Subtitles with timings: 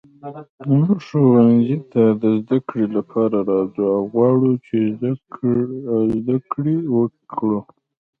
[0.75, 4.77] موږ ښوونځي ته د زده کړې لپاره راځو او غواړو چې
[6.19, 7.59] زده کړې وکړو.